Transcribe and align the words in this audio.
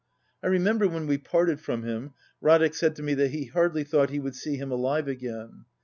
I 0.41 0.47
remember 0.47 0.87
when 0.87 1.05
we 1.05 1.19
parted 1.19 1.59
from 1.59 1.83
him, 1.83 2.15
Radek 2.43 2.73
said 2.73 2.95
to 2.95 3.03
me 3.03 3.13
that 3.13 3.29
he 3.29 3.45
hardly 3.45 3.83
thought 3.83 4.09
he 4.09 4.19
would 4.19 4.33
see 4.33 4.55
him 4.55 4.71
alive 4.71 5.07
again. 5.07 5.65